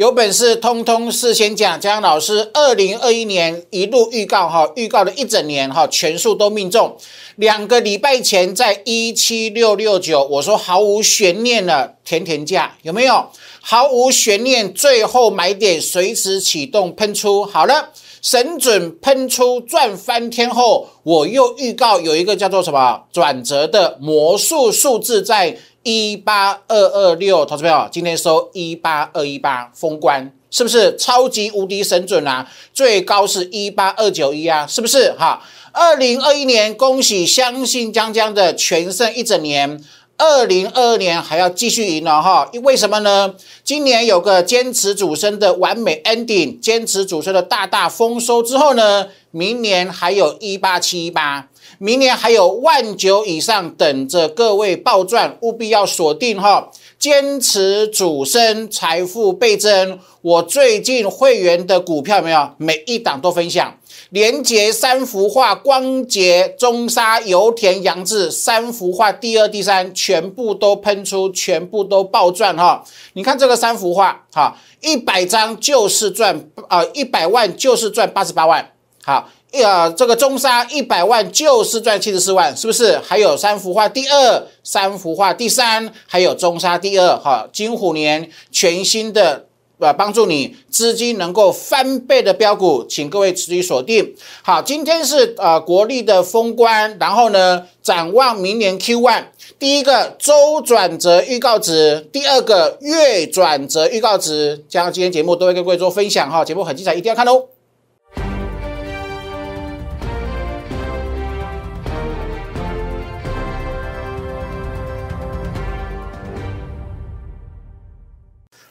[0.00, 1.78] 有本事通通事先讲。
[1.78, 6.96] 江老师二零二一年一路预告哈，预告了一整年哈，全数都命中。
[7.36, 13.26] 两个礼拜前在一七六六九，我说毫无悬念了，甜甜价有没有？
[13.60, 17.44] 毫无悬念，最后买点随时启动喷出。
[17.44, 17.90] 好了，
[18.22, 25.58] 神准喷出赚翻天后，我又预告有一个叫做什么转折的魔术数字在。
[25.82, 32.46] 一八二二六，投资朋友，今天收一八二一八，封关是不是超级无敌神准啊？
[32.74, 35.12] 最高是一八二九一啊，是不是？
[35.12, 39.82] 哈，二零二一年，恭喜相信江江的全胜一整年，
[40.18, 42.46] 二零二二年还要继续赢了哈？
[42.52, 43.34] 因为什么呢？
[43.64, 51.46] 今年有个坚持主升的完美 ending，坚持主升的大大丰收之后呢，明年还有一八七一八。
[51.82, 56.70] 明年还有万九以上等着各位暴赚，务必要锁定哈！
[56.98, 59.98] 坚持主升，财富倍增。
[60.20, 62.50] 我最近会员的股票有没有？
[62.58, 63.78] 每一档都分享。
[64.10, 72.84] 连接三幅画，光洁、中沙、油田、杨志三幅画，第二、第三全部都喷出，全部都暴赚哈！
[73.14, 78.70] 你看这个三幅画，哈，一百张就是赚啊，一百万就是赚八十八万，
[79.02, 79.30] 好。
[79.52, 82.98] 呀，这个中沙一百万就是赚七十四万，是不是？
[82.98, 89.46] 还有三幅画第二，三幅画第三，还有中沙第二，哈，金虎年全新的
[89.80, 94.14] 呃，帮助你资金能够翻倍的标股，请各位持续锁定。
[94.42, 99.24] 好，今天是呃国力的封关，然后呢，展望明年 Q one，
[99.58, 107.46] 第一个周转折预告值，第二个月转折预告值，将今天节目都会跟各位做分享哈，节目很精彩，一定要看哦。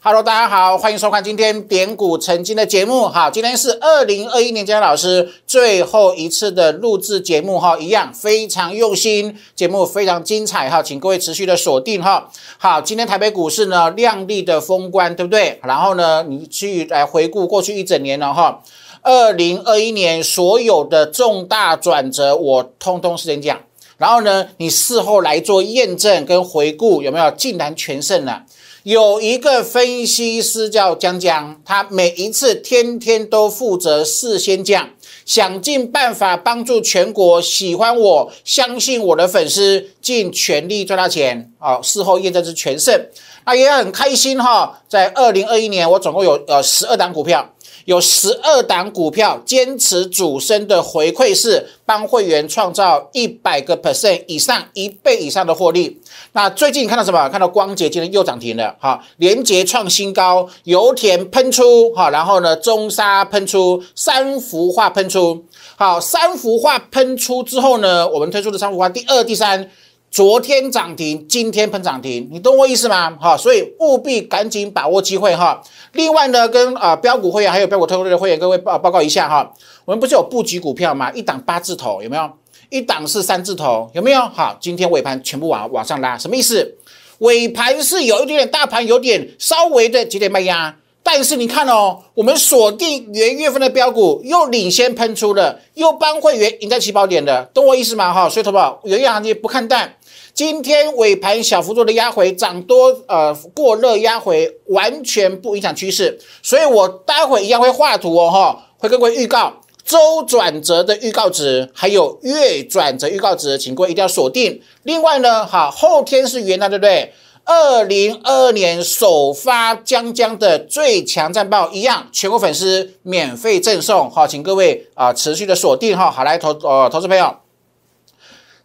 [0.02, 3.09] Hello，大家好，欢迎收看今天点股成金的节目。
[3.09, 12.32] 好，今天是二零二一年江老师最后一次的录制节目哈，一样非常用心，节目非常精彩哈，请各位持续的锁定哈。
[12.58, 15.60] 好，今天台北股市呢亮丽的封关，对不对？
[15.64, 18.64] 然后呢，你去来回顾过去一整年了哈，
[19.02, 23.60] 二零二一年所有的重大转折，我通通是先讲，
[23.98, 28.43] 然后呢，你事后来做验证跟回顾，有没有竟然全胜了？
[28.84, 34.90] 有一个分析师叫江江，他每一次天天都负责事先讲，
[35.26, 41.82] 想尽办法帮助全国喜欢我、相信我的粉丝尽全力赚到钱啊！
[41.82, 42.98] 事后验证是全胜，
[43.45, 44.82] 那也很开心哈。
[44.88, 47.54] 在二零二一年，我总共有呃十二档股票。
[47.86, 56.00] 有十二档股票坚持主升的回馈是帮会员创造一百个 percent 以上一倍以上的获利。
[56.34, 57.28] 那最近看到什么？
[57.30, 65.44] 看到光洁今天又涨停了，哈，连洁创新高，油田喷出，哈，然后呢，中沙喷出，三幅画喷出，
[65.76, 69.70] 好，三幅画喷出之后呢，我们推出的三幅画第二、第三。
[70.11, 73.15] 昨天涨停，今天喷涨停，你懂我意思吗？
[73.21, 75.61] 哈，所以务必赶紧把握机会哈。
[75.93, 79.53] 另外呢，跟啊标股会员还有标股特会的会员各位报报告一下哈。
[79.86, 81.11] 我们不是有布局股票吗？
[81.11, 82.27] 一档八字头有没有？
[82.69, 84.19] 一档是三字头有没有？
[84.21, 86.75] 好，今天尾盘全部往往上拉，什么意思？
[87.19, 98.11] 尾盘是有一点点大盘有点稍微的几点卖压，但是你看哦，我们锁定元月份的标股又领先喷出了，又帮会员赢在起跑点的，懂我意思吗？
[98.11, 99.95] 哈，所以投保元月行情不看淡。
[100.39, 109.52] 今天尾盘小幅度的压回，涨多呃过热压回，完全不影响趋势，所以我待会一样会画图哦哈，会跟各位预告
[109.83, 114.61] 周转折的预告值，还有月转折预告值，请各位一定要锁定。
[114.83, 117.11] 另外呢，哈后天是元旦，对不对？
[117.44, 127.36] 二零二二年首发江江的最强战报一样，全国粉丝免费赠送，好，请各位啊持续的锁定哈，好来投呃投资朋友。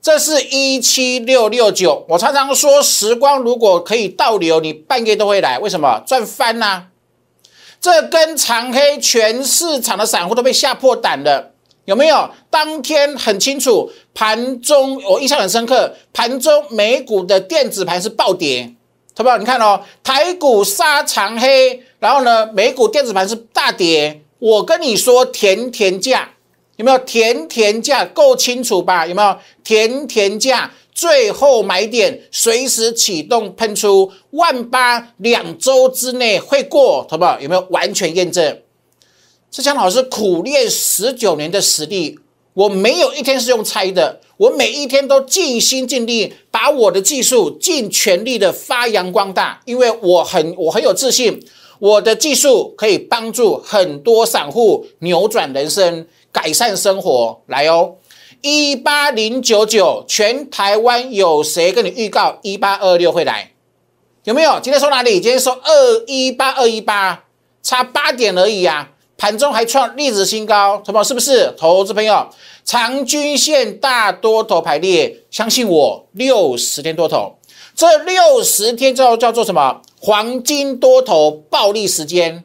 [0.04, 5.58] 这是一七六六九，我常常说，时光如果可以倒流，你半夜都会来。
[5.58, 6.88] 为什么赚翻呢？
[7.80, 11.52] 这根长黑，全市场的散户都被吓破胆了，
[11.86, 12.28] 有没有？
[12.50, 18.74] 当天很清楚，盘中我印象很深刻，盘中美股的电子盘是暴跌，
[19.16, 19.38] 好不好？
[19.38, 24.20] 你看哦，台股杀长黑，然后呢，美股电子盘是大跌。
[24.38, 26.33] 我跟你说，甜甜价。
[26.76, 29.06] 有没有甜甜价够清楚吧？
[29.06, 37.40] 有没有甜甜价最后买点随时启动喷出万八两周之内会过，好不好？
[37.40, 38.58] 有没有完全验证？
[39.50, 42.18] 志强老师苦练十九年的实力，
[42.54, 51.40] 我没有一天是用猜的，我每一天都尽心尽力把我的技术尽全力的发扬光大，因为我很我很有自信。
[51.80, 57.40] 我的技术可以帮助很多散户扭转人生、改善生活。
[57.46, 57.94] 来哦，
[58.42, 63.52] 一八零九九，全台湾有谁跟你预告一八二六会来？
[64.24, 64.58] 有没有？
[64.60, 65.20] 今天收哪里？
[65.20, 67.24] 今天收二一八二一八，
[67.62, 68.90] 差八点而已啊！
[69.16, 71.04] 盘中还创历史新高，什么？
[71.04, 71.54] 是不是？
[71.56, 72.28] 投资朋友，
[72.64, 77.38] 长均线大多头排列，相信我，六十天多头，
[77.76, 79.80] 这六十天叫叫做什么？
[80.00, 82.44] 黄金多头暴利时间，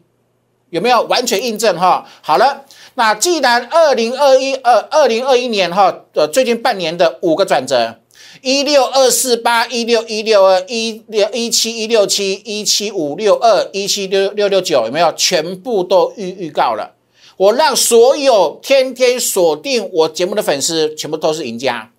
[0.70, 1.78] 有没有完全印证？
[1.78, 2.66] 哈，好了，
[3.00, 7.96] 那既然二零二一二二零二一年哈，呃，最近半年的五个转折。
[8.42, 16.94] 一六二四八一六一六二一六一七一六七一七五六二一七六六六九有没有全部都预预告了？
[17.38, 21.94] 我让所有天天锁定我节目的粉丝全部都是赢家，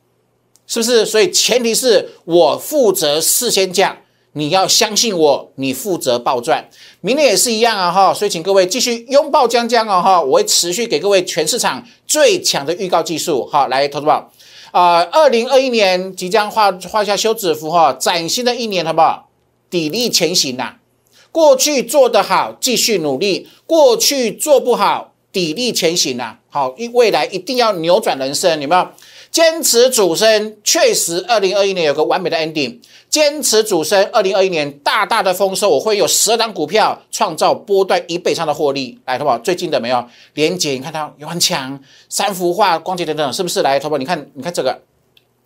[0.66, 1.06] 是不是？
[1.06, 3.96] 所以前提是我负责事先讲，
[4.32, 6.68] 你要相信我，你负责暴赚。
[7.00, 14.30] 明年也是一样啊哈，所以请各位继续拥抱江江啊哈，我会持续给各位全市场最强的预告技术哈，来投资宝。
[14.70, 19.28] 啊，二零二一年即将画画下休止符哈，崭新的一年，好不好？
[19.70, 20.74] 砥砺前行呐！
[21.32, 26.36] 过去做得好，继续努力；过去做不好，砥砺前行呐！
[26.48, 28.88] 好，未来一定要扭转人生，有没有？
[29.30, 32.78] 坚持主升，确实，二零二一年有个完美的 ending。
[33.08, 38.98] 坚持主升，二零二一年大大的丰收，我会有十二档股票创造波段一倍上的获利。
[39.04, 40.04] 来，淘宝最近的没有？
[40.34, 41.78] 连接，你看它有很强，
[42.08, 43.62] 三幅画、光洁等等，是不是？
[43.62, 44.80] 来，淘宝，你看，你看这个。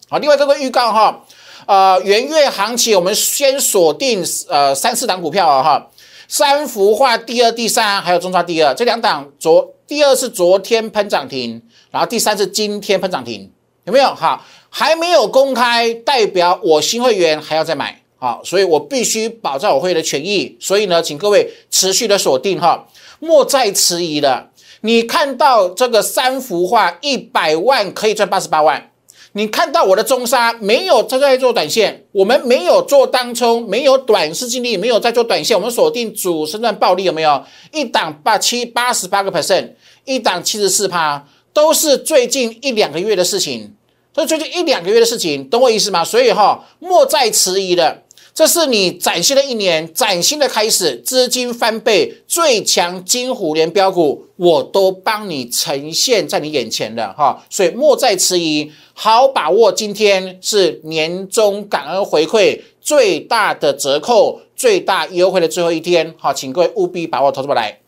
[0.08, 1.24] 好，另外这个预告哈，
[1.66, 5.90] 呃，元月行情，我们先锁定呃三四档股票啊哈，
[6.28, 13.50] 三幅画第二、第三，还有中创第二这两档，昨第二是昨天喷涨停，然后第三是今天喷涨停。
[13.84, 14.44] 有没有好？
[14.70, 20.56] 还没有公开，代表我新会员还要再买好，所以我必须保障我会员的权益。
[20.58, 22.86] 所以呢，请各位持续的锁定哈，
[23.20, 24.50] 莫再迟疑了。
[24.80, 28.90] 你看到这个三幅画，一百万可以赚八十八万。
[29.32, 37.44] 你看到我的中沙没有在在做短线，我们没有做当冲，没有短视经历，没有在做短线，我们锁定主升段暴利有没有？
[37.72, 39.70] 一档八七八十八个 percent，
[40.04, 41.24] 一档七十四趴。
[41.54, 43.72] 都是最近一两个月的事情，
[44.12, 46.04] 所以最近一两个月的事情，懂我意思吗？
[46.04, 48.02] 所以哈，莫再迟疑了，
[48.34, 67.83] 这是你崭新的一年，崭新的开始，资金翻倍，最强金虎联标股，我都帮你呈现在你眼前了哈，所以莫再迟疑，好把握今天是年终感恩回馈最大的折扣、最大优惠的最后一天，好，请各位务必把握，投资过来。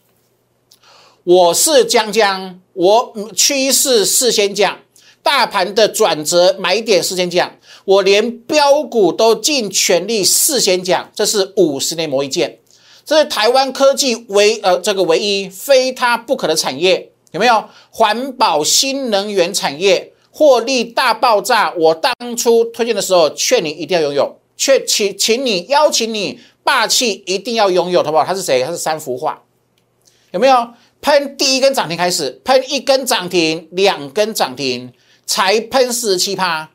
[1.27, 4.79] 我是江江，我趋势事先讲，
[5.25, 7.51] 大盘的转折买点事先讲，
[7.85, 12.61] 我连标股都尽全力事先讲，这是五十年磨一剑，
[13.05, 17.65] 这是台湾科技唯呃这个唯一非它不可的产业，有没有？
[17.91, 28.25] 环保新能源产业获利大爆炸，我当初推荐的时候劝你一定要拥有，劝请请你邀请你霸气一定要拥有，好不好？
[28.25, 28.63] 他是谁？
[28.63, 29.43] 他是三幅画，
[30.31, 30.69] 有没有？
[31.01, 34.93] 喷第一根涨停开始，喷一根涨停，两根涨停，
[35.25, 36.71] 才喷四十七趴。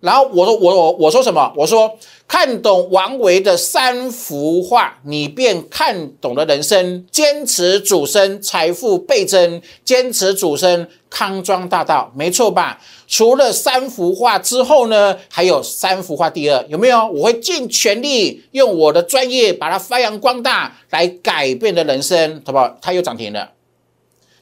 [0.00, 1.52] 然后我说我我我说什么？
[1.56, 1.98] 我说
[2.28, 7.04] 看懂王维的三幅画，你便看懂了人生。
[7.10, 12.78] 坚持主升，财富倍增；坚持主升，康庄大道，没错吧？
[13.06, 17.06] 除了三幅画之后呢，还有三幅画第二，有没有？
[17.08, 22.76] 我会尽全力用我的专业把它发扬光大，来改变的人生，好不好？
[22.80, 23.52] 它又涨停了。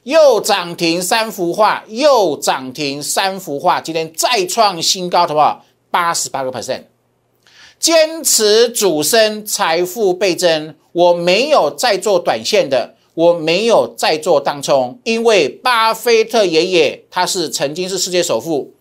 [0.05, 5.65] 又涨停三幅画，又涨停三幅画，今天再创新高，好不好？
[5.91, 6.83] 八十八个 percent，
[7.79, 10.75] 坚持主升，财富倍增。
[10.93, 18.73] 我没有在做短线的，我没有在做当冲，因为巴菲特爷爷他是曾经是世界首富，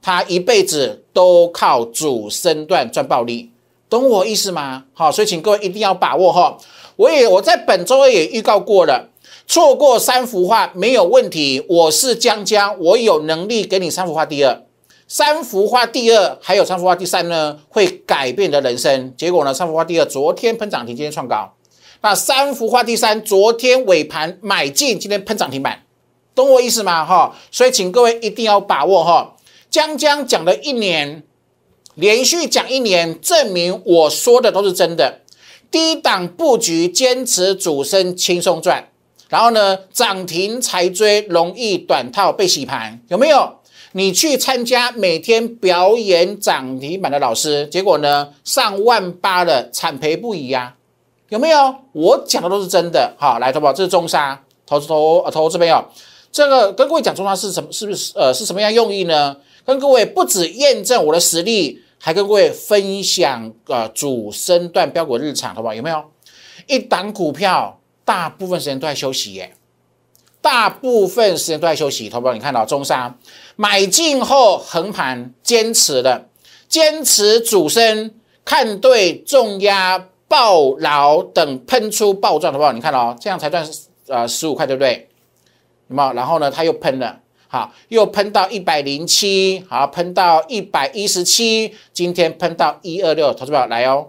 [0.00, 3.50] 他一辈子都靠主身段赚暴利，
[3.88, 4.84] 懂我意思吗？
[4.94, 6.56] 好，所以请各位一定要把握哈。
[6.96, 9.10] 我也我在本周也预告过了。
[9.46, 14.62] 错过三幅画没有问题，我是江江，我有能力给你三幅画第二，
[15.06, 19.12] 三幅画第二，还有三幅画第三呢，会改变你的人生。
[19.18, 21.52] 结果呢，三幅画第二昨天喷涨停，今天创高。
[22.04, 25.84] 那三幅画第三，昨天尾盘买进，今天喷涨停板，
[26.34, 27.02] 懂我意思吗？
[27.02, 29.34] 哈，所以请各位一定要把握哈。
[29.70, 31.22] 江江讲了一年，
[31.94, 35.22] 连续讲一年，证明我说的都是真的。
[35.70, 38.86] 低档布局，坚持主升，轻松赚。
[39.30, 43.50] 然后呢，涨停才追，容易短套被洗盘，有没有？
[43.92, 50.74] 你去参加每天表演涨停板的老师，结果呢，上万八的惨赔不已呀，
[51.34, 51.74] 有没有？
[51.90, 53.12] 我讲的都是真的。
[53.18, 55.84] 好，来，投保，这是中沙投资投投资朋友，
[56.30, 57.72] 这个跟各位讲中沙是什么？
[57.72, 59.36] 是不是呃是什么样用意呢？
[59.64, 65.74] 跟各位不止验证我的实力，还跟各位分享呃主升段标股日常，好不好？
[65.74, 66.04] 有没有？
[66.68, 69.54] 一档股票大部分时间都在休息耶，
[70.40, 73.12] 大部分时间都在休息，投保你看到中沙
[73.56, 76.28] 买进后横盘坚持的，
[76.68, 78.12] 坚持主升，
[78.44, 80.10] 看对重压。
[80.34, 82.72] 爆牢等喷出爆赚，好不好？
[82.72, 83.64] 你看哦，这样才赚
[84.08, 85.08] 呃十五块，对不对？
[85.86, 86.12] 有没有？
[86.12, 94.08] 然后呢，它又喷了，好，又喷到一百零七，好，喷到一百一十七，今天喷到一二六，投资宝来哦。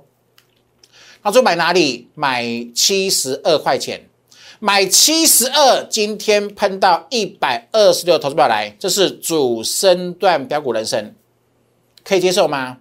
[1.22, 2.08] 他说买哪里？
[2.15, 4.10] 买七十二块钱，
[4.58, 11.13] 买七十二，今天喷到一百二十六，投资宝来，这是主升段标股人生，
[12.03, 12.77] 可以接受吗？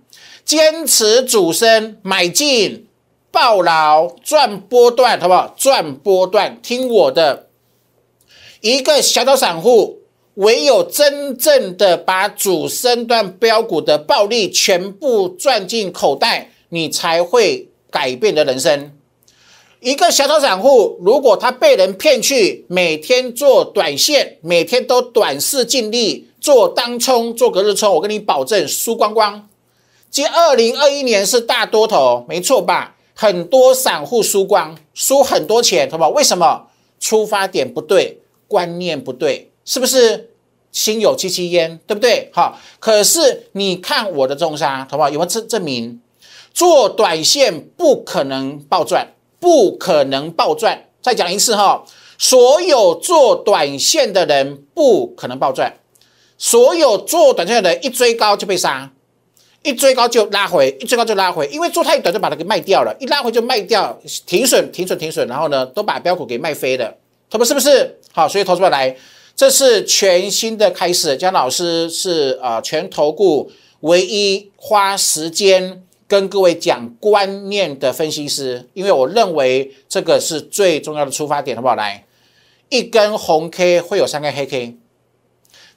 [0.47, 2.87] 坚持主升，买进。
[3.35, 5.53] 爆牢赚波段，好不好？
[5.57, 7.49] 赚波段，听我的。
[8.61, 10.03] 一个小小散户，
[10.35, 18.93] 唯有真正的把主升段标股的暴利全部赚进口袋，你才会改变的人生。
[19.81, 29.49] 一个小小散户，如果他被人骗去，每天做短线，每天都短视尽力做当冲、做隔日冲，我跟你保证输光光。
[30.09, 32.94] 今二零二一年是大多头，没错吧？
[33.15, 36.11] 很多散户输光，输很多钱，好不好？
[36.11, 36.67] 为什么？
[37.01, 40.31] 出发点不对，观念不对，是不是？
[40.73, 42.31] 心有戚戚焉，对不对？
[42.33, 45.09] 好，可是你看我的重杀，好不好？
[45.09, 46.01] 有没有证证明？
[46.53, 50.89] 做短线不可能暴赚，不可能暴赚。
[51.01, 51.85] 再讲一次哈，
[52.19, 55.75] 所有做短线的人不可能暴赚，
[56.39, 58.91] 所有做短线的人一追高就被杀。
[59.65, 66.95] 一追高就拉回，一追高就拉回，因为做太短就把它给卖掉了，一拉回就卖掉，停损停损停损，然后呢都把标股给卖飞了，
[67.31, 67.99] 他们是不是？
[68.13, 68.95] 好，所以投资者来，
[69.35, 71.17] 这是全新的开始。
[71.17, 81.75] 姜老师是啊全投顾唯一花时间跟各位讲观念的分析师，因为我认为这个是最重要的出发点，好不好？
[81.75, 82.05] 来，
[82.69, 84.77] 一根红 K 会有三根黑 K。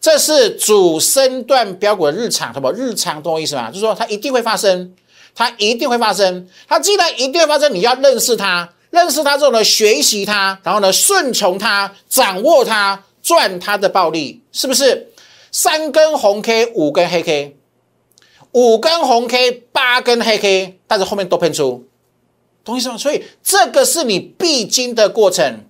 [0.08, 3.68] 这是主升段标股的日常，什么日常懂我意思吗？
[3.68, 4.96] 就是说它一定会发生，
[5.36, 6.48] 它一定会发生。
[6.66, 15.12] 它既然一定会发生，你要认识它，认识它之后呢，学习它，然后呢，顺从它，掌握它，赚它的暴利，是不是？
[15.52, 17.58] 三根红 K，五根黑 K，
[18.54, 21.86] 五根红 K，八根黑 K，但是后面都喷出，
[22.64, 22.98] 懂意思吗？
[22.98, 25.66] 所以这个是你必经的过程。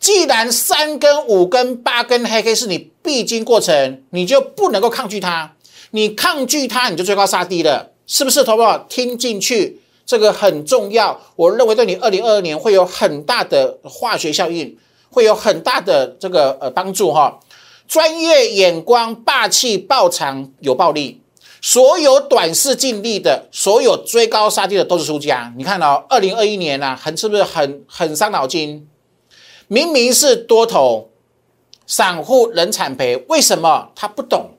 [0.00, 5.54] 既然三根、五根、八根黑 K 是你必经过程，你就不能够抗拒它。
[5.90, 8.42] 你抗拒它，你就追高杀低了，是不是？
[8.42, 11.20] 投保听进去，这个很重要。
[11.36, 14.76] 我认为对你二零二二年会有很大的化学效应，
[15.10, 17.38] 会有很大的这个呃帮助哈。
[17.86, 21.20] 专业眼光、霸气、爆长、有暴力，
[21.60, 25.52] 所有短视尽力的，所有追高杀低的都是输家。
[25.56, 28.88] 你看到二零二一年呢，很是不是很很伤脑筋？
[29.68, 31.10] 明明是多头，
[31.86, 34.50] 散户人惨赔，为什么他不懂？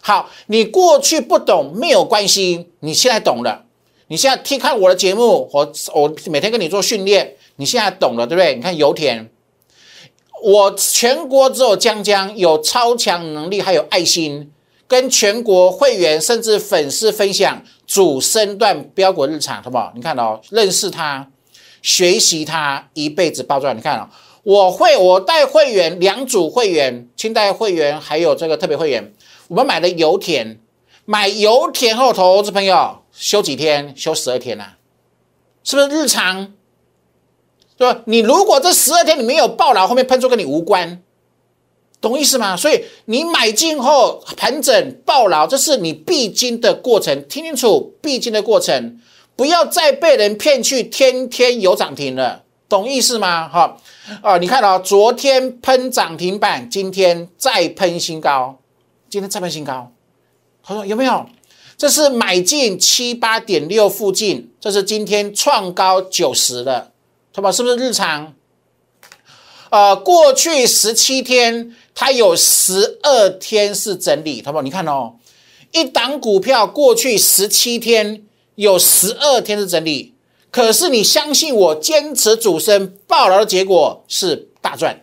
[0.00, 3.64] 好，你过去不懂没有关系，你现在懂了。
[4.08, 8.54] 你现在听看我的节目，我我每天跟你做训练，你现在懂了，对不对？
[8.54, 9.26] 你看油田，
[10.42, 14.52] 我全国只有江江有超强能力，还有爱心，
[14.86, 19.90] 跟全国会员甚至粉丝分享主升段标股日常，好不好？
[19.94, 21.30] 你看哦，认识他，
[21.80, 23.74] 学习他，一辈子包赚。
[23.74, 24.06] 你看哦。
[24.44, 29.14] 我会，我带会员两组会员，清代会员还有这个特别会员，
[29.48, 30.60] 我们买的油田，
[31.06, 33.94] 买油田后投资朋友休几天？
[33.96, 34.74] 休十二天呐，
[35.64, 36.52] 是不是日常？
[37.76, 38.02] 对吧？
[38.04, 41.02] 你如果这十二天你没有爆了，后面喷出跟你无关，
[42.02, 42.54] 懂意思吗？
[42.54, 49.00] 所以你买进后盘整爆牢，这是你必经的过程，听清楚，必经的过程，
[49.34, 52.43] 不要再被人骗去，天天有涨停了。
[52.74, 53.48] 懂意思吗？
[53.48, 53.76] 哈，
[54.20, 58.58] 啊，你看到昨天喷涨停板，今天再喷新高，
[59.08, 59.92] 今天再喷新高。
[60.60, 61.24] 他说有没有？
[61.76, 66.90] 这是买进七八点六附近，这是今天创高九十了，
[67.32, 68.34] 他说是不是日常？
[69.70, 75.14] 呃，过去十七天它有十二天是整理，他说你看哦，
[75.70, 78.24] 一档股票过去十七天
[78.56, 80.13] 有十二天是整理。
[80.54, 85.02] 可是你相信我，坚持主升爆牢的结果是大赚，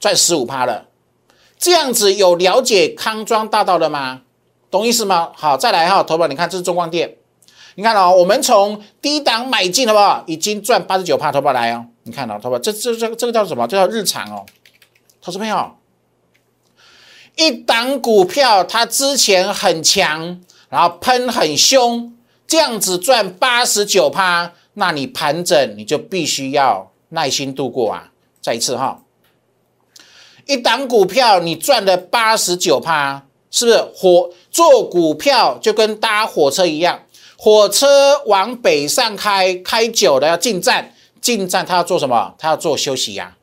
[0.00, 0.88] 赚十五趴了。
[1.56, 4.22] 这样子有了解康庄大道的吗？
[4.68, 5.30] 懂意思吗？
[5.36, 7.16] 好，再来哈，投保，你看这是中光电，
[7.76, 10.24] 你看哦，我们从低档买进，好不好？
[10.26, 11.86] 已经赚八十九趴，投保来哦。
[12.02, 13.68] 你看到，投保这这这这个叫什么？
[13.68, 14.44] 这叫日常哦。
[15.22, 15.76] 投资朋友，
[17.36, 22.15] 一档股票它之前很强，然后喷很凶，
[22.46, 28.10] 这样子赚八十九趴，那你盘整你就必须要耐心度过啊。
[28.40, 29.02] 再一次哈，
[30.46, 37.02] 一档股票你赚了八十九趴，是不是火做股票就跟搭火车一样？
[37.36, 42.34] 火车往北上开，开久了要进站，进站它要做什么？
[42.38, 43.36] 它要做休息呀，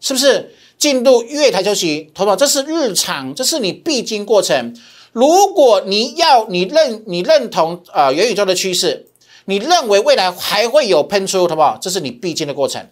[0.00, 0.54] 是不是？
[0.78, 4.72] 进入月台休息，投保这是日常，这是你必经过程。
[5.12, 9.06] 如果你要你认你认同呃元宇宙的趋势，
[9.46, 11.78] 你认为未来还会有喷出，好不好？
[11.80, 12.86] 这是你必经的过程，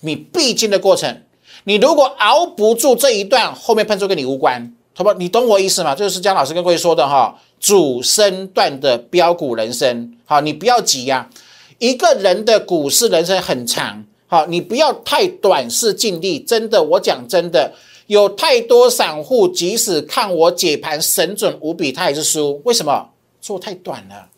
[0.00, 1.22] 你必经的过程。
[1.64, 5.16] 你如果熬不住这一段，后面喷出跟你无关，好不好？
[5.16, 5.94] 你懂我意思吗？
[5.94, 10.16] 这就是江老师跟各位说的哈，主升段的标股人生。
[10.24, 11.28] 好，你不要急呀，
[11.78, 14.04] 一个人的股市人生很长。
[14.26, 17.72] 好，你不要太短视尽力，真的，我讲真的，
[18.06, 22.60] 有太多散户，即使看我解盘神准无比，他也是输。
[22.64, 23.10] 为什么？
[23.40, 24.28] 做太短了。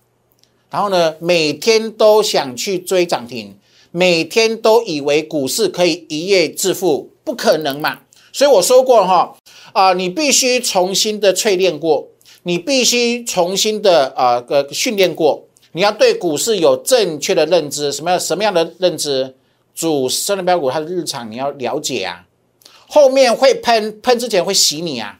[0.70, 3.54] 然后呢，每天都想去追涨停，
[3.90, 8.00] 每天都以为股市可以一夜致富，不可能嘛。
[8.32, 9.36] 所以我说过哈，
[9.72, 12.08] 啊，你必须重新的淬炼过，
[12.42, 19.34] 你必须重新的啊个训练过，你要对股市有正确的认知，什么样什么样的认知？
[19.74, 22.23] 主升的标股，它的日常你要了解啊，
[22.94, 25.18] 后面会喷喷之前会洗你啊，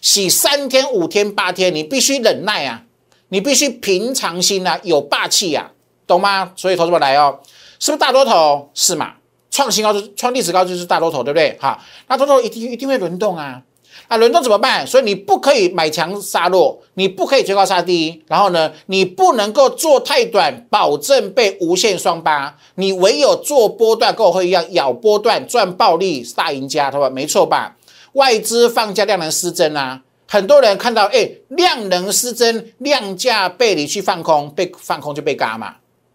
[0.00, 2.84] 洗三天五天八天，你必须忍耐啊，
[3.30, 5.72] 你必须平常心啊，有霸气啊，
[6.06, 6.52] 懂吗？
[6.54, 7.40] 所以投资者来哦，
[7.80, 8.70] 是不是大多头？
[8.72, 9.14] 是嘛？
[9.50, 11.58] 创新高就是创历史高就是大多头，对不对？
[11.60, 13.60] 好，那多头一定一定会轮动啊。
[14.06, 14.86] 啊，轮动怎么办？
[14.86, 22.56] 所以你不可以买强杀弱，你不可以追高杀低，然后呢，你不能够做太短，保证被无限双八。
[22.76, 27.10] 你唯有做波段，跟我会一样咬波段赚暴利，大赢家，对吧？
[27.10, 27.76] 没错吧？
[28.12, 35.74] 外资放假量能失真啊，很多人看到，哎，量能失真，量价背离去放空，被放空就被嘎嘛，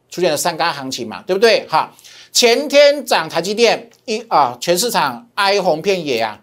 [0.09, 1.65] 出现了三嘎行情嘛，对不对？
[1.67, 1.91] 哈，
[2.31, 6.39] 前天涨台积电一啊，全市场哀鸿遍野啊。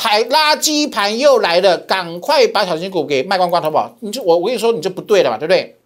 [0.00, 3.94] 台垃圾盘又来了，赶快把小型股给卖光光，好不好？
[4.00, 5.76] 你就我我跟你说，你就不对了嘛，对不对？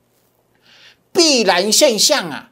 [1.12, 2.50] 必然现象啊，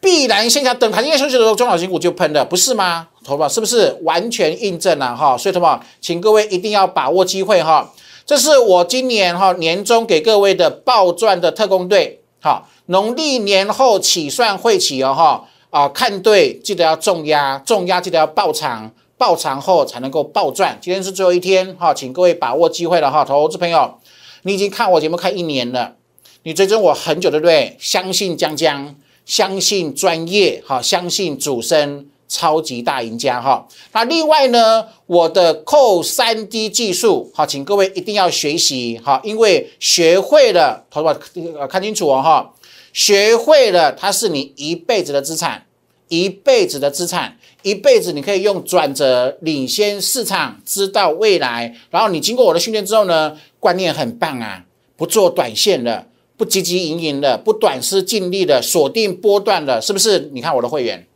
[0.00, 0.76] 必然现象。
[0.76, 3.06] 等台积电休息的时候，中小型股就喷了，不是吗？
[3.24, 5.38] 好不好是不是完全印证了哈？
[5.38, 5.80] 所以，什么？
[6.00, 7.92] 请各位一定要把握机会哈！
[8.24, 18.90] 这是我今年哈年终给各位的暴赚的特工队，好，农历年后起算会起哦哈啊，看对记得要重压，重压记得要爆场。
[19.18, 23.98] 爆长后才能够爆赚，今天是最后一天哈，请各位把握机会了哈，投资朋友，
[24.42, 25.96] 你已经看我节目看一年了，
[26.42, 27.76] 你追踪我很久对不对？
[27.80, 33.66] 相信江江，相信专业哈，相信主升超级大赢家哈。
[33.92, 41.18] 那另外呢，我的扣三 D 技术哈，请各位一定要学习哈，因为学会了，投资
[41.58, 42.52] 呃看清楚哦哈，
[42.92, 45.64] 学会了它是你一辈子的资产，
[46.08, 47.38] 一辈子的资产。
[47.66, 51.74] 一辈子你可以用转折领先市场，知道未来。
[51.90, 54.64] 然后你经过我的训练之后呢，观念很棒啊，
[54.96, 60.30] 不做短线的，不积极营营的，不短视尽力的锁定波段的，是不是？
[60.32, 61.08] 你看我的会员，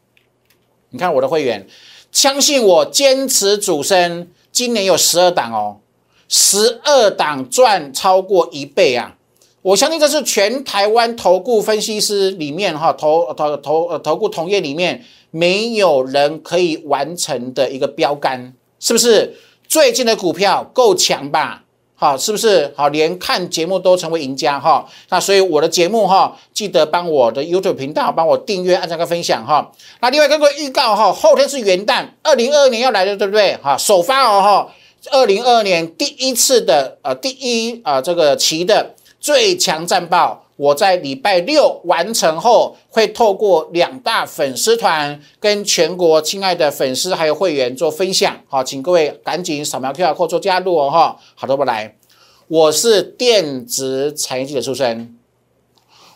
[0.89, 1.65] 你看我的会员，
[2.11, 5.79] 相信我，坚持主升，今年有十二档哦，
[6.29, 9.17] 十二档赚超过一倍啊！
[9.63, 15.05] 我相信这是全台湾投顾分析师里面哈，投投投呃投顾同业里面。
[15.33, 19.37] 没有人可以完成的一个标杆，是不是？
[19.69, 21.63] 最近的股票够强吧？
[21.95, 22.75] 好，是不是？
[22.77, 24.85] 好，连看节目都成为赢家哈。
[25.09, 29.71] 那所以我的节目哈，记得帮我的 YouTube 频道帮我订阅、按赞跟分享哈。
[30.01, 33.57] 那另外跟各位预告哈，后天是元旦，二零二二年要来了，对不对？
[33.63, 34.73] 哈，首发哦哈，
[35.13, 40.47] 二零二二年第一次的呃第一啊这个期的最强战报。
[40.57, 48.39] 我在礼拜六完成后，会透过两大粉丝团跟全国亲爱的粉丝还有会员做分享。
[48.47, 50.91] 好，请各位赶紧扫描 QR code 做加入哦！
[50.91, 51.97] 哈，好的，我来。
[52.49, 55.17] 我是电子产业记者出身，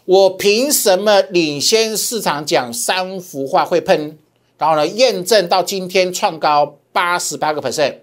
[0.05, 4.19] 我凭什么领先市场讲三幅画会喷？
[4.59, 7.95] 然后呢，验证到今天创高八十八个 percent。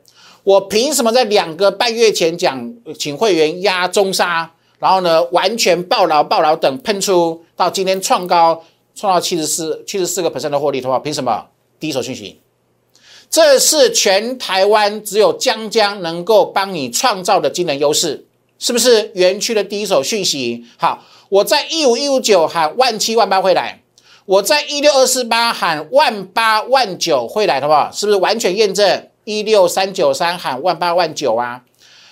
[0.43, 4.51] 我凭什么在两个半月前讲请会员压中沙？
[4.81, 8.63] 然后呢，完全爆牢爆牢等喷出到今天创高，
[8.95, 11.45] 创到七十四七十四个 percent 的获利，的话，凭什么？
[11.79, 12.39] 第一手讯息，
[13.29, 18.25] 这是全台湾只有江江能够帮你创造的惊人优势，
[18.57, 20.65] 是不是园区的第一手讯息？
[20.77, 23.83] 好，我在一五一五九喊万七万八会来，
[24.25, 27.91] 我在一六二四八喊万八万九会来，好不好？
[27.93, 29.07] 是不是完全验证？
[29.25, 31.61] 一六三九三喊万八万九啊？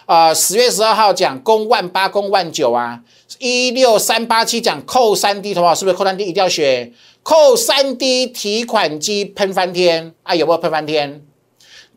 [0.10, 3.00] 啊，十月十二号讲攻万八攻万九啊，
[3.38, 5.76] 一六三八七讲扣三 D，好不好？
[5.76, 6.92] 是不是扣三 D 一定要学？
[7.22, 10.34] 扣三 D 提款机喷翻天啊？
[10.34, 11.24] 有没有喷翻天？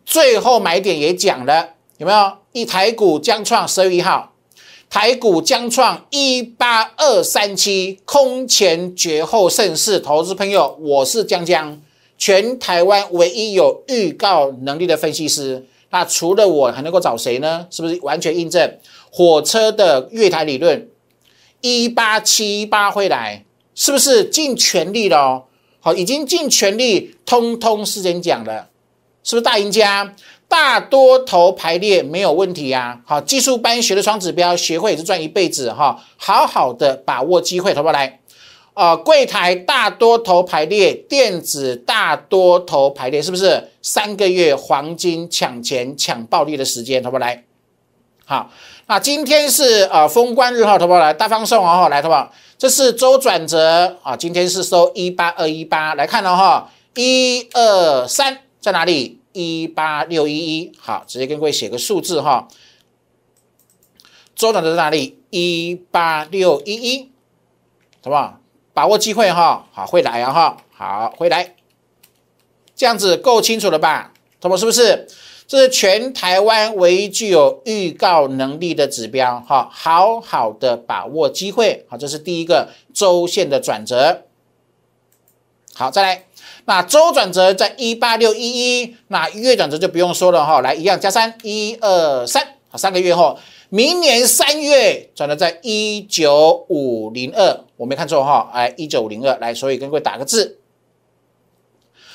[0.05, 2.33] 最后买点也讲了，有没有？
[2.53, 4.35] 一台股将创十月一号，
[4.91, 9.99] 台股将创一八二三七，空前绝后盛世。
[9.99, 11.81] 投资朋友，我是江江，
[12.19, 15.67] 全台湾唯一有预告能力的分析师。
[15.93, 17.67] 那除了我，还能够找谁呢？
[17.71, 18.79] 是不是完全印证
[19.11, 20.89] 火车的月台理论？
[21.61, 25.45] 一八七八会来，是不是尽全力了？
[25.81, 28.71] 好，已经尽全力，通通事先讲了。
[29.23, 30.15] 是不是大赢家？
[30.49, 33.03] 大多头排列没有问题呀。
[33.07, 36.03] 好，技术班学的双指标，学会也是赚一辈子哈。
[36.17, 38.21] 好好的把握机会，好不好来？
[38.75, 47.45] 啊，柜台大多头排列，电子大多头排列，是不是三个月黄金抢钱抢暴利的时间，投不好来？
[48.25, 48.51] 好，
[48.87, 51.13] 那今天是呃封关日哈，投不来？
[51.13, 58.39] 大方送哦，来投保，这是周转折啊，今天是收一八二一八，来看了哈，一二三。
[58.61, 59.19] 在哪里？
[59.33, 62.47] 一八六一一，好，直接跟各位写个数字哈。
[64.37, 65.19] 周转折在哪里？
[65.31, 67.11] 一八六一一，
[68.05, 68.39] 好不好？
[68.75, 71.55] 把握机会哈，好，会来啊哈，好，会来。
[72.75, 74.13] 这样子够清楚了吧？
[74.41, 74.57] 懂不？
[74.57, 75.07] 是不是？
[75.47, 84.23] 这是全台湾唯一具有预告能力的指标哈，好好的把握机会，好，这是第一个周线的转折。
[85.75, 86.25] 好，再来。
[86.65, 93.39] 那周转折在一八六一一，那月转折就不用说了哈，来一样加三，一二三，好，三个月后，
[93.75, 100.59] 明年三月转折在一九五零二，我没看错哈，哎，一九五零二，来，所以跟各位打个字，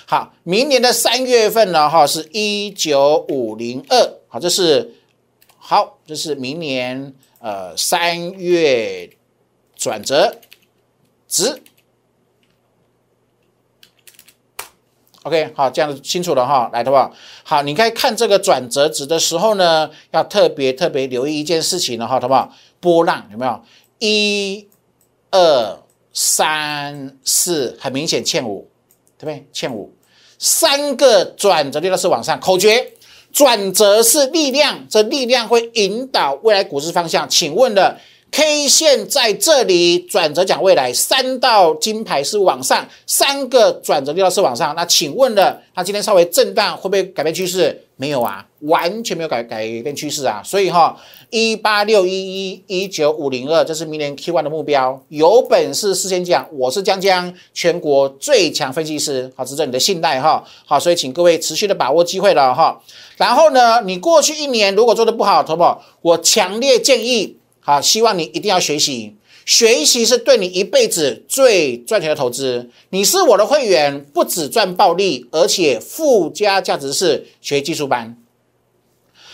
[0.06, 4.94] 好，明年的三月份呢哈是一九五零二，好，这是
[5.58, 9.10] 好，这是明年呃三月
[9.76, 10.36] 转折
[11.28, 11.64] 值。
[15.28, 17.12] OK，好，这样子清楚了哈，来的话，
[17.44, 22.50] 好，你该看这个转折值的时候呢，要特别特别留意一件事情了哈，好不好？
[22.80, 23.62] 波浪有没有？
[24.00, 24.66] 一、
[25.32, 25.80] 二、
[26.14, 28.70] 三、四，很明显欠五，
[29.18, 29.46] 对不对？
[29.52, 29.94] 欠五，
[30.40, 32.40] 三个转折力都是往上。
[32.40, 32.94] 口诀：
[33.34, 37.28] 转折是力量，这力量会引导未来股市方向。
[37.28, 38.00] 请问的。
[38.30, 44.76] K 线在这里转折讲未来，三道金牌是往上，三个转折六道是往上。
[44.76, 47.84] 那请问了，它今天稍微震荡，会不会改变趋势？
[47.96, 50.40] 没有啊，完全没有改改变趋势啊。
[50.46, 50.96] 所以哈，
[51.32, 55.02] 一八六一一一九五零二，这是明年 Q one 的目标。
[55.10, 60.44] 有本事事先讲，我是江江，全国最强分析师，好，值得你的信赖哈。
[60.68, 62.80] 好，所以请各位持续的把握机会了哈。
[63.16, 67.37] 然后呢，你过去一年如果做的不好，投保，我强烈建议。
[67.68, 72.70] 好，希望你一定要学习，学习是对你一辈子最赚钱的投资。
[72.92, 78.16] 你是我的会员，不止赚暴利，而且附加价值是学技术班，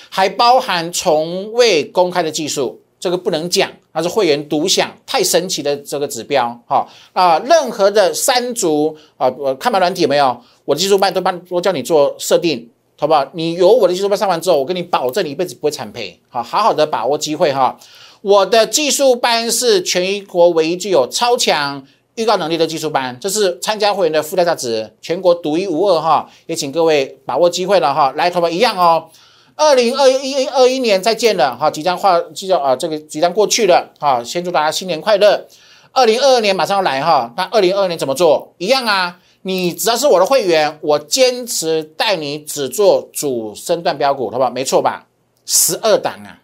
[0.10, 6.60] 还包含从未公开的技术，这个不能讲，那是会员独享，太神奇的这个指标。
[6.68, 10.42] 好啊，任何的三足啊，我看盘软体有没有？
[10.66, 12.68] 我的技术班都帮都叫你做设定，
[12.98, 13.30] 好不好？
[13.34, 16.20] 你有我的技术班上完之后，我跟你保证，你一辈子不会惨赔。
[16.30, 17.78] 好，好好的把握机会哈。
[18.24, 29.10] 我的技术班是全国唯一具有超强预告能力的技术班，这是参加会员的附加价值，全国独一无二哈，也请各位把握机会了哈，来，同学们一样哦，
[29.56, 35.46] 二零二一二一年再见了哈，即将画即将啊，这个即将过去了哈，先祝大家新年快乐，
[35.92, 38.54] 二零二二年马上要来哈，那二零二二年怎么做？
[38.58, 44.50] 一样啊，你只要是我的会员，我坚持带你只做主升段标股，好不好？
[44.50, 45.08] 没错吧？
[45.46, 46.40] 十二档啊。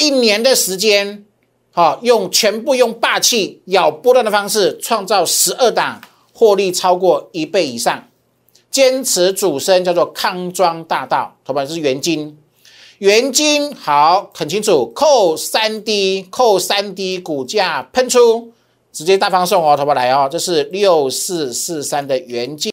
[0.00, 1.24] 一年的时间，
[1.72, 6.00] 好，用全部用霸气咬波段的方式创造十二档
[6.32, 8.08] 获利超过一倍以上，
[8.70, 12.38] 坚持主升叫做康庄大道，头版是元金，
[12.98, 18.52] 元金好很清楚，扣三 D 扣三 D 股价喷出，
[18.90, 22.72] 直接大方送哦，头版来哦，这是六四四三的元金。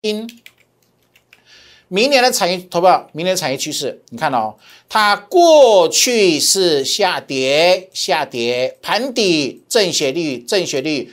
[1.90, 4.54] 明年的产业投保，明年的产业趋势，你看哦，
[4.90, 11.10] 它过去是下跌，下跌盘底正斜率，正斜率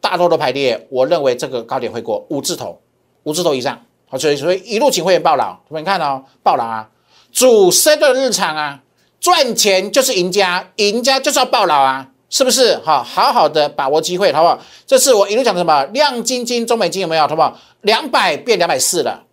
[0.00, 2.78] 大多的排列，我认为这个高点会过五字头，
[3.22, 6.90] 五字头以上，好，所以所以一路请会员报牢，你看哦，报牢啊，
[7.32, 8.82] 主升的日常啊，
[9.18, 12.76] 赚钱就是赢家，赢家就是要抱牢啊，是不是？
[12.84, 14.60] 好，好好的把握机会，好不好？
[14.86, 15.84] 这是我一路讲的什么？
[15.94, 17.26] 亮晶晶、中美金有没有？
[17.26, 17.58] 好不好？
[17.80, 19.24] 两百变两百四了。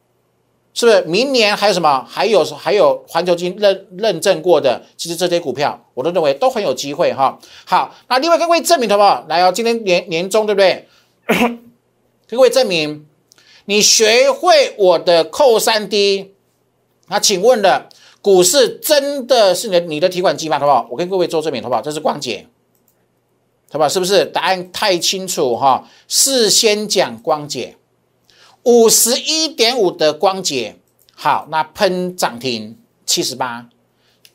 [0.76, 2.06] 是不是明年还有什么？
[2.08, 7.40] 还有还有环球金认认证过的，其实这些股票我都认为都很有机会哈。
[7.64, 9.26] 好，那另外各位证明好不好？
[9.30, 10.86] 来哦，今天年年终对不对？
[12.28, 13.08] 各位证明
[13.64, 16.34] 你学会我的扣三 D，
[17.08, 17.88] 那请问了，
[18.22, 20.60] 股市真的是你的你的提款机吗？
[20.60, 20.88] 好不好？
[20.92, 21.82] 我跟各位做证明好不好？
[21.82, 22.46] 这是光姐，
[23.72, 23.88] 好不好？
[23.88, 25.88] 是不是答案太清楚哈？
[26.10, 27.78] 事先讲光姐。
[28.66, 30.76] 五十一点五的光捷，
[31.14, 32.76] 好，那喷涨停
[33.06, 33.70] 七十八，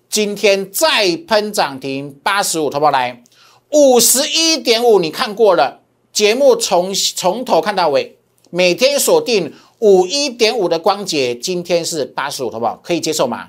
[0.09, 3.25] 今天再喷涨停八十五，投保来
[3.73, 8.19] 五十一点五，你看过了，节目从从头看到尾，
[8.51, 13.49] 每天锁定五一点五的光捷，今天是八十五，投保可以接受吗？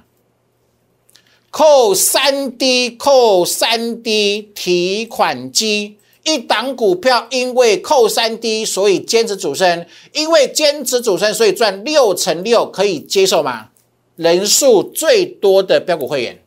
[1.51, 5.97] 扣三 D，扣三 D 提款机。
[6.23, 13.69] 一档股票因为扣三 D，所以坚持主升；因为坚持主升，所以赚六乘六，可以接受吗？
[14.15, 16.43] 人数最多的标股会员，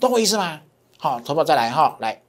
[0.00, 0.60] 懂我意思吗？
[0.98, 2.20] 好，投票再来哈，来，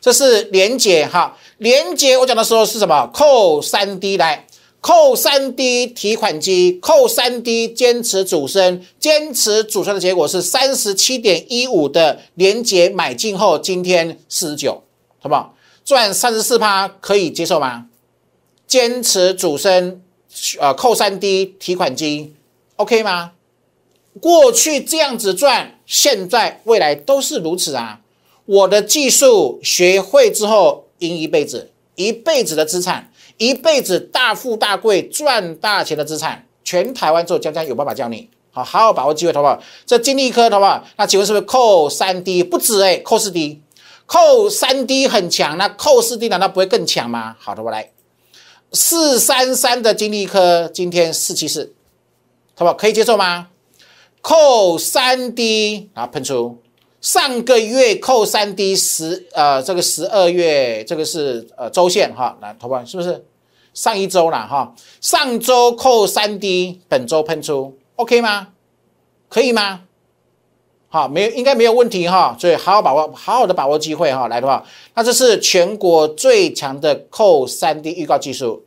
[0.00, 3.06] 这是连结哈，连结我讲的时候是什么？
[3.14, 4.46] 扣三 D 来，
[4.80, 14.82] 扣三 D 提款机，扣三 D 坚持主升，坚持主升的结果是三十七点一五的连结买进后，今天四十九。
[15.22, 15.54] 好不好？
[15.84, 17.88] 赚三十四趴可以接受吗？
[18.66, 20.00] 坚持主升，
[20.58, 22.34] 呃，扣三 D 提款机
[22.76, 23.32] ，OK 吗？
[24.18, 28.00] 过去这样子赚，现在未来都是如此啊！
[28.46, 33.09] 我的技术学会之后，赢一辈子，一辈子的资产，
[33.40, 39.58] 一辈子大富大贵，赚大钱的资产，全台湾做江江有办法教你，好好好把握机会，好不好？
[39.86, 40.84] 这金利科，好不好？
[40.98, 43.62] 那请问是不是扣三 D 不止哎，扣四 D？
[44.04, 47.34] 扣三 D 很强，那扣四 D 难道不会更强吗？
[47.38, 47.90] 好的，我来
[48.72, 51.72] 四三三的金利科今天四七四，
[52.56, 52.74] 好不好？
[52.74, 53.48] 可以接受吗？
[54.20, 56.58] 扣三 D 啊，喷出
[57.00, 63.24] 上个月扣三 D 十呃，这个十二月这个是呃周线哈，来，投保是不是
[63.72, 64.74] 上一周了哈？
[65.00, 68.48] 上周扣三 D，本周喷出，OK 吗？
[69.28, 69.82] 可以吗？
[70.88, 78.64] 好，没有应该没有问题哈，所以好好把握，好好的把握机会哈，来的话，那这是全国最强的扣三 D 预告技术，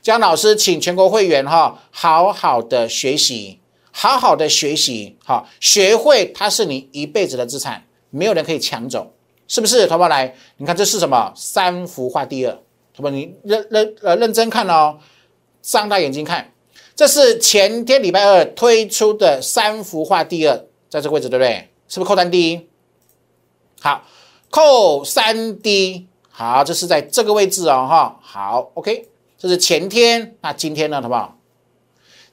[0.00, 3.58] 江老师请全国会员哈，好好的学习，
[3.96, 9.14] 好好的学习，好，学会它是你一辈子的资产，没有人可以抢走，
[9.46, 9.86] 是不是？
[9.86, 11.32] 投保来，你看这是什么？
[11.36, 12.58] 三幅画第二，
[12.92, 14.98] 投保你认认呃认真看哦，
[15.62, 16.52] 张大眼睛看，
[16.96, 20.64] 这是前天礼拜二推出的三幅画第二。
[20.90, 21.70] 在这个位置对不对？
[21.88, 22.68] 是不是扣三 D？
[23.80, 24.04] 好，
[24.50, 31.38] 扣三 D，好，这是在这个位置哦，哈，好，OK，这是前天，那今天呢，好不好？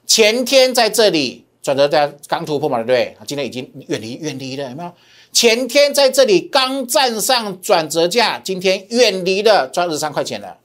[0.06, 3.16] 前天在这里转折在刚突破嘛，对不对？
[3.24, 4.92] 今天已经远离远离了，有没有？
[5.32, 10.58] 前天在这里刚站上转折价，今天远离了赚二十三块钱了，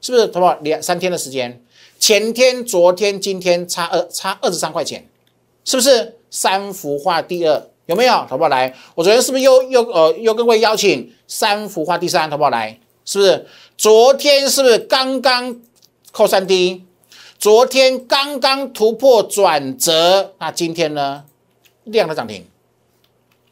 [0.00, 0.24] 是不是？
[0.26, 0.58] 好不好？
[0.62, 1.62] 两三天的时间，
[1.98, 5.06] 前天、昨天、今天差二差二十三块钱，
[5.64, 6.16] 是不是？
[6.32, 8.12] 三幅画第二有没有？
[8.12, 8.48] 好不好？
[8.48, 12.28] 来，我昨天是不是又又呃又跟各位邀请三幅画第三？
[12.28, 12.50] 好不好？
[12.50, 13.46] 来，是不是？
[13.76, 15.60] 昨天是不是刚刚
[16.12, 16.84] 扣三 D？
[17.40, 21.24] 昨天刚刚突破转折，那今天呢？
[21.84, 22.44] 量的涨停，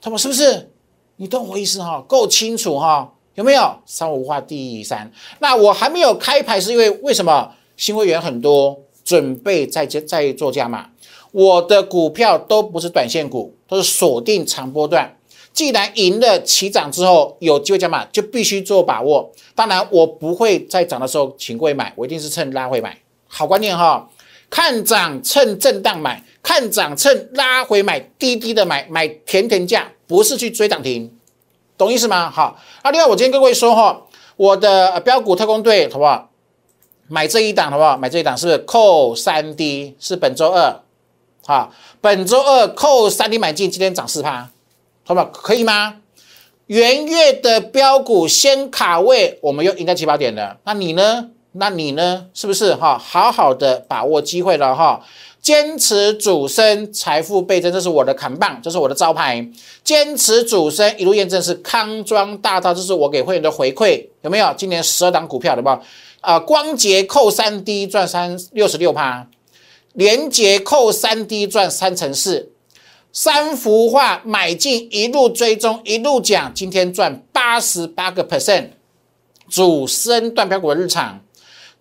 [0.03, 0.68] 他们是不是？
[1.16, 2.05] 你懂我意思哈？
[2.07, 3.11] 够清楚哈？
[3.35, 3.74] 有没有？
[3.87, 5.11] 三幅画第三？
[5.38, 7.55] 那我还没有开牌，是因为为什么？
[7.79, 10.90] 新会员很多，准备在在做加码。
[11.33, 15.16] 我的股票都不是短线股，都是锁定长波段。
[15.55, 19.33] 既然赢了起涨之后有机会加码，就必须做把握。
[19.55, 22.98] 当然，我不会在涨的时候请贵买，我一定是趁拉回买。
[23.29, 24.09] 好观念哈，
[24.51, 31.17] 看涨趁震荡买，看涨趁拉回买，低低的买，买甜甜价，不是去追涨停，
[31.77, 32.31] 懂意思吗？
[32.31, 34.03] 好，啊，另外我今天跟各位说哈，
[34.37, 36.31] 我的标股特工队好不好？
[37.07, 37.97] 买这一档好不好？
[37.97, 39.95] 买这一档是不是扣三 D？
[40.01, 40.81] 是本周二。
[41.47, 41.71] 啊，
[42.03, 44.51] 本周二扣三 D 买进，今天涨四趴，
[45.05, 45.27] 好不好？
[45.27, 45.97] 可以吗？
[46.67, 50.59] 元月的标股先卡位，我们又赢在起跑点了。
[50.64, 51.31] 那你呢？
[51.59, 52.27] 那你呢？
[52.33, 52.97] 是不是哈？
[52.97, 55.05] 好好的把握机会了哈，
[55.42, 59.44] 坚持主升，财富倍增，这是我的扛棒，这是我的招牌。
[59.83, 64.55] 坚持主升，一路验证是康庄大道，这是我给会员的回馈，有没有？
[64.57, 65.83] 今年十二档股票，好不好？
[66.21, 69.27] 啊，光洁扣三 D 赚三六十六趴。
[69.94, 72.53] 连捷扣三 D 赚三成四，
[73.12, 78.68] 三幅画买进，一路追踪，一路讲，今天赚八十八个 percent。
[79.49, 81.21] 主升断标股的日常，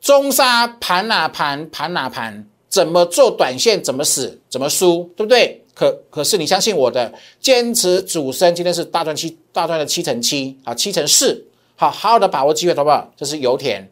[0.02, 5.64] 中沙盘哪盘盘哪盘，怎么做短线怎么死怎么输，对不对？
[5.74, 13.12] 可可是你相信我的，坚持主升，今天是大赚七大赚的七成七啊，七成四，好好的把握机会，好不好？
[13.16, 13.90] 这是油田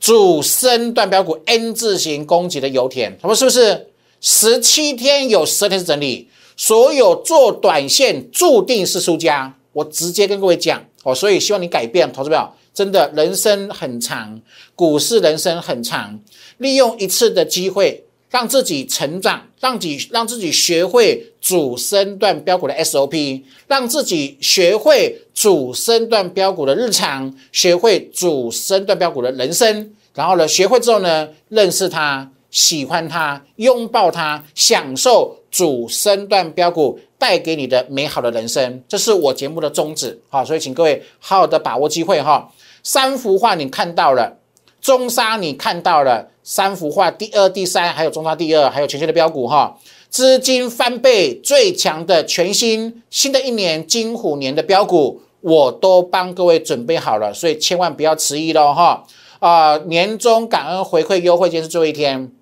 [0.00, 3.88] 主升段标股 N 字形攻击的油田，好不是不是？
[4.20, 9.54] 十七天有十天是整理，所有做短线注定是输家。
[9.72, 12.48] 我直接跟各位讲哦，所以希望你改变，投资友。
[12.74, 14.40] 真的，人生很长，
[14.74, 16.20] 股市人生很长，
[16.58, 40.20] 利用一次的机会，让自己成长，让自己让自己学会主升段标股的 SOP，让自己学会主升段标股的日常，学会主升段标股的人生，然后呢，学会之后呢，认识它，喜欢它，拥抱它，享受主升段标股带给你的美好的人生，这是我节目的宗旨。
[40.28, 42.48] 好，所以请各位好好的把握机会哈。
[42.90, 44.38] 三幅画你看到了，
[44.80, 49.76] 中沙你看到了，三幅画第二、第三，还有中沙第二，还有全新的标股哈，
[50.08, 59.04] 资金翻倍最强的全新新的一年金虎年的标股，我都帮各位准备好了，所以千万不要迟疑喽哈
[59.38, 59.76] 啊！
[59.84, 62.32] 年终感恩回馈优惠今天是最后一天，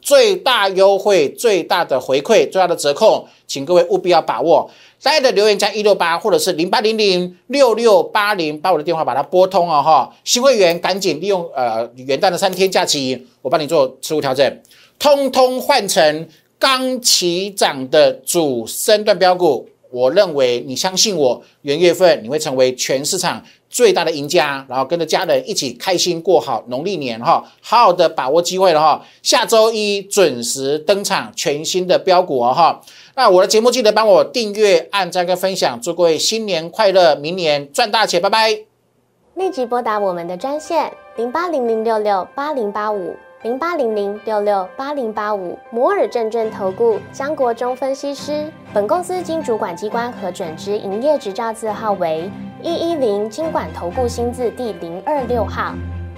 [0.00, 4.70] 最大优惠、最大的回馈、最大的折扣，请各位务必要把握。
[5.00, 10.14] 在的留言加一六八，或者是零八零零六六八零，把我的电话把它拨通哦哈！
[10.24, 14.60] 新会员赶紧利用呃元旦的三天假期，我帮你做持股调整，
[14.98, 19.66] 通通换成刚起涨的主升段标股。
[19.90, 27.42] 我认为你相信我，元月份你会成为全市场最大的赢家，然后跟着家人一起开心过好农历年哈！
[27.62, 29.00] 好好的把握机会了哈！
[29.22, 32.80] 下周一准时登场全新的标股哦哈！
[33.14, 38.58] 那我的节目记得帮我订阅、按赞跟分享，祝各位新年快乐，明年赚大钱，拜拜！
[39.34, 48.52] 立即拨打我们的专线零八零零六六八零八五零八零零六六八零八五摩尔证券投顾江国忠分析师。
[48.74, 52.30] 本公司经主管机关核准之营业执照字号为
[52.62, 55.74] 一一零金管投顾新字第零二六号。